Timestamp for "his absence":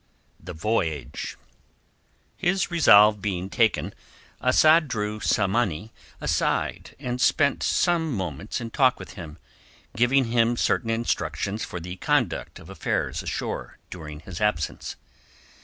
14.21-14.95